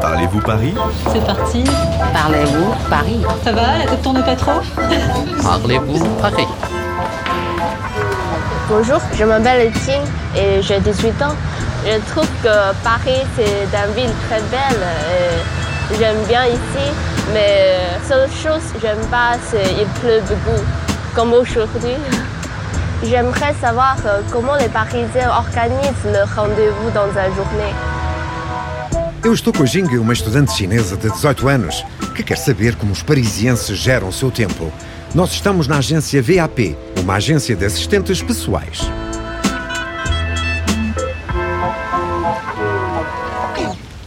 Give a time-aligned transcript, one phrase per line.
[0.00, 0.74] Parlez-vous Paris?
[1.12, 1.64] C'est parti.
[2.12, 3.20] Parlez-vous Paris?
[3.44, 4.60] Ça va, la tête tourne pas trop?
[5.42, 6.46] Parlez-vous Paris?
[8.68, 10.02] Bonjour, je m'appelle Ting
[10.36, 11.34] et j'ai 18 ans.
[11.84, 14.82] Je trouve que Paris, c'est une ville très belle.
[15.12, 16.90] et J'aime bien ici,
[17.32, 17.78] mais
[18.08, 20.62] seule chose que j'aime pas, c'est qu'il pleut beaucoup,
[21.14, 21.94] comme aujourd'hui.
[23.04, 27.74] J'aimerais savoir euh, comment les Parisiens organisent le rendez-vous dans la journée.
[29.26, 32.92] Eu estou com a Jing, uma estudante chinesa de 18 anos, que quer saber como
[32.92, 34.72] os parisienses geram o seu tempo.
[35.12, 38.82] Nós estamos na agência VAP, uma agência de assistentes pessoais.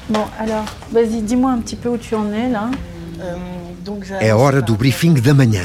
[0.07, 2.71] Bon, alors, vas-y, dis-moi un petit peu où tu en es là.
[3.19, 3.59] Euh,
[4.19, 5.63] É a hora do briefing da manhã.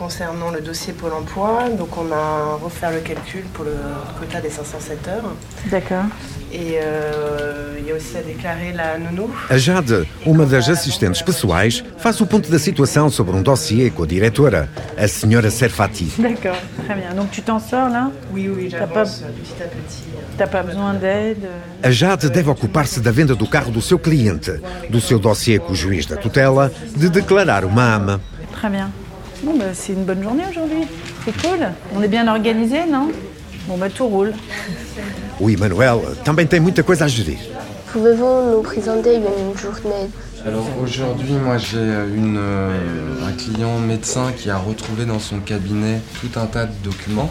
[0.00, 3.72] Concernant le dossier Pôle emploi, donc on a refait le calcul pour le
[4.18, 5.34] quota des 507 heures.
[5.70, 6.04] D'accord.
[6.50, 9.30] Et euh, il y a aussi à déclarer la nounou.
[9.50, 14.04] A Jade, uma das assistentes pessoais, faz o ponto da situação sobre um dossiê com
[14.04, 16.10] a diretora, a senhora Serfati.
[16.18, 17.14] D'accord, très bien.
[17.14, 18.10] Donc tu t'en sors là?
[18.32, 20.04] Oui, oui, j'avance pas- petit à petit.
[20.38, 23.98] T'as pas besoin d'aide euh, A Jade deve ocupar-se da venda do carro do seu
[23.98, 24.50] cliente,
[24.88, 28.20] do seu dossiê com o juiz da tutela, de declarar uma ama.
[28.54, 28.88] Très bien.
[29.42, 30.86] Bon, bah, c'est une bonne journée aujourd'hui.
[31.24, 31.66] C'est cool.
[31.96, 33.10] On est bien organisé, non?
[33.66, 34.32] Bon, bah tout roule.
[35.40, 37.38] O Emanuel também tem muita coisa a gerir.
[37.92, 39.22] Pouvez-vous nous présenter une
[39.58, 40.10] journée
[40.46, 46.00] Alors aujourd'hui, moi j'ai une, euh, un client médecin qui a retrouvé dans son cabinet
[46.20, 47.30] tout un tas de documents.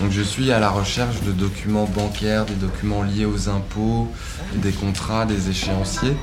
[0.00, 4.08] Donc je suis à la recherche de documents bancaires, des documents liés aux impôts,
[4.54, 6.16] des contrats, des échéanciers.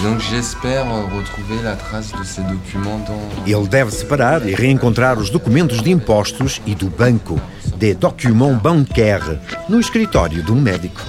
[0.00, 3.20] Et donc j'espère retrouver la trace de ces documents dans...
[3.46, 7.38] Ele deve separar e reencontrar os documentos de impostos e do banco,
[7.76, 11.02] des documents bancaires, no escritório de um médico.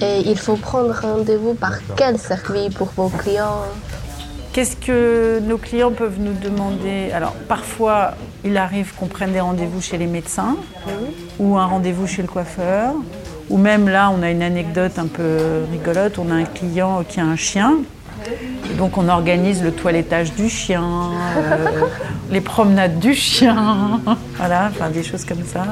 [0.00, 3.64] Et il faut prendre rendez-vous par quel service pour vos clients?
[4.58, 7.12] Qu'est-ce que nos clients peuvent nous demander?
[7.12, 10.56] Alors, parfois, il arrive qu'on prenne des rendez-vous chez les médecins
[11.38, 12.94] ou un rendez-vous chez le coiffeur.
[13.50, 16.18] Ou même là, on a une anecdote un peu rigolote.
[16.18, 17.76] On a un client qui a un chien.
[18.76, 20.82] Donc, on organise le toilettage du chien,
[21.36, 21.66] euh,
[22.32, 24.00] les promenades du chien.
[24.38, 25.64] Voilà, enfin des choses comme ça.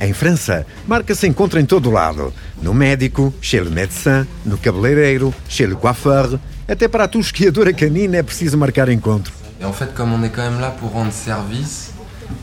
[0.00, 2.32] Em França, marca se encontra em todo lado.
[2.62, 6.38] No médico, chez le médecin, no cabeleireiro, chez le coiffeur.
[6.68, 9.32] Até para a tosquiadora canina é preciso marcar encontro.
[9.60, 11.92] Et en fait, comme on est quand même là pour rendre service,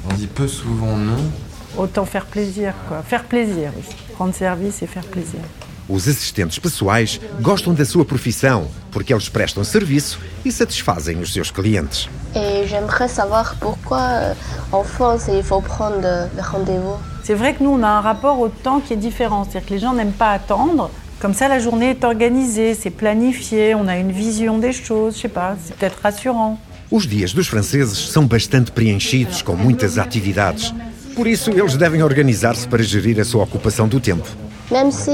[0.10, 1.32] on dit peu souvent non.
[1.78, 3.02] Autant faire plaisir, quoi.
[3.02, 3.84] Faire plaisir, oui.
[4.18, 5.40] Rendre service et faire plaisir.
[5.88, 11.50] Os assistentes pessoais gostam da sua profissão porque eles prestam serviço e satisfazem os seus
[11.50, 12.10] clientes.
[12.36, 14.34] Et j'aimerais savoir pourquoi euh,
[14.72, 16.98] en France il faut prendre euh, le rendez-vous.
[17.24, 19.46] C'est vrai que nous, on a un rapport au temps qui est différent.
[19.46, 20.92] C'est-à-dire que les gens n'aiment pas attendre.
[21.20, 25.22] Comme ça, la journée est organisée, c'est planifié, on a une vision des choses, je
[25.24, 26.58] sais pas, c'est peut-être rassurant.
[26.90, 30.74] Os dias dos franceses são bastante preenchidos com muitas atividades.
[31.16, 34.28] Por isso, eles devem organizar-se para gerir a sua ocupação do tempo.
[34.72, 35.12] Même si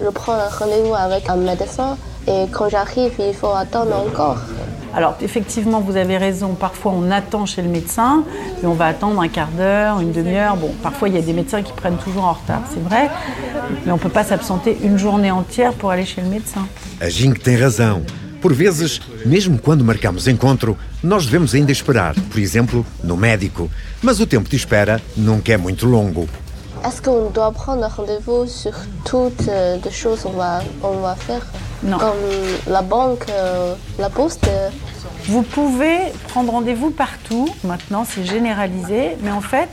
[0.00, 4.38] je prends un rendez-vous avec un médecin et quand j'arrive il faut attendre encore.
[4.94, 8.24] Alors, effectivement, vous avez raison, parfois on attend chez le médecin,
[8.62, 10.56] et on va attendre un quart d'heure, une demi-heure.
[10.56, 13.10] Bon, parfois il y a des médecins qui prennent toujours en retard, c'est vrai,
[13.84, 16.66] mais on ne peut pas s'absenter une journée entière pour aller chez le médecin.
[17.00, 18.02] A Jing tem razão.
[18.40, 23.68] Por vezes, mesmo quando marcamos encontro, nós devemos ainda esperar, por exemplo, no médico.
[24.02, 26.28] Mas o tempo de espera nunca é muito longo.
[26.84, 28.72] Est-ce qu'on doit prendre un rendez-vous sur
[29.04, 31.44] toutes euh, les choses qu'on va, on va faire?
[31.86, 31.98] Non.
[31.98, 32.14] Comme
[32.68, 34.48] la banque, euh, la poste
[35.28, 35.98] Vous pouvez
[36.28, 39.68] prendre rendez-vous partout, maintenant c'est généralisé, mais en fait,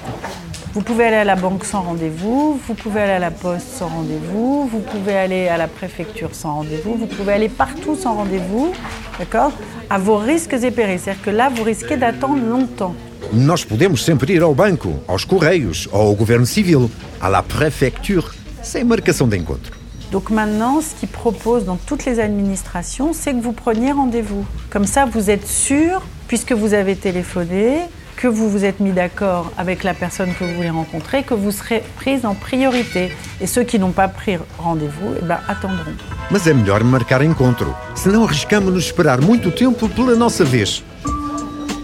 [0.73, 3.87] vous pouvez aller à la banque sans rendez-vous, vous pouvez aller à la poste sans
[3.87, 8.73] rendez-vous, vous pouvez aller à la préfecture sans rendez-vous, vous pouvez aller partout sans rendez-vous,
[9.19, 9.51] d'accord
[9.91, 10.99] À vos risques et périls.
[10.99, 12.95] C'est-à-dire que là, vous risquez d'attendre longtemps.
[13.31, 16.89] Nós podemos sempre ir ao banco, aos correios, ou ao governo civil,
[17.21, 19.82] à la préfecture, sem marcação de encontro.
[20.13, 24.45] Donc maintenant, ce qu'ils proposent dans toutes les administrations, c'est que vous preniez rendez-vous.
[24.69, 27.79] Comme ça, vous êtes sûr, puisque vous avez téléphoné,
[28.15, 31.49] que vous vous êtes mis d'accord avec la personne que vous voulez rencontrer, que vous
[31.49, 33.11] serez prise en priorité.
[33.41, 35.97] Et ceux qui n'ont pas pris rendez-vous, eh ben, attendront.
[36.29, 40.83] Mas é melhor marcar encontro, senão arriscamos-nos esperar muito tempo pela nossa vez.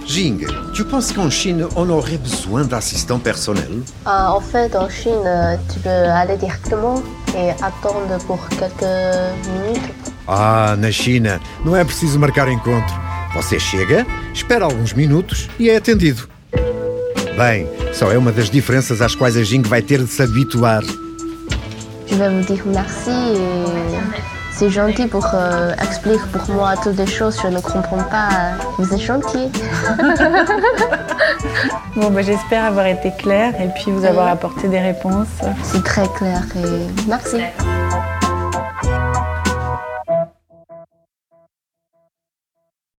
[0.10, 5.24] Jing, tu penses qu'en Chine, on aurait besoin d'assistants personnels Ah, en fait, en Chine,
[5.26, 7.04] euh, tu peux aller directement
[7.38, 8.82] et attendre pour quelques
[9.54, 9.94] minutes.
[10.28, 12.96] Ah, na China, não é preciso marcar encontro.
[13.36, 16.28] Você chega, espera alguns minutos e é atendido.
[17.38, 20.82] Bem, só é uma das diferenças às quais a Jing vai ter de se habituar.
[22.12, 27.08] je vais vous dire merci et c'est gentil pour euh, expliquer pour moi toutes les
[27.08, 27.40] choses.
[27.42, 28.28] Je ne comprends pas.
[28.78, 29.50] Vous êtes gentil.
[31.96, 35.28] Bon, bah, j'espère avoir été claire et puis vous avoir apporté des réponses.
[35.64, 37.38] C'est très clair et merci.